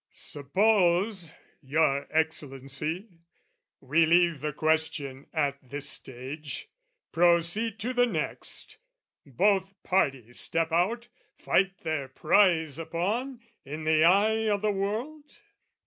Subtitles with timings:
[0.09, 1.31] Suppose,
[1.61, 3.19] your Excellency,
[3.81, 6.69] we leave The question at this stage,
[7.11, 8.79] proceed to the next,
[9.27, 15.41] Both parties step out, fight their prize upon, In the eye o' the world?